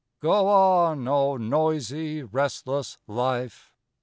Go 0.19 0.47
on, 0.47 1.07
oh, 1.07 1.37
noisy, 1.37 2.23
restless 2.23 2.97
life! 3.05 3.71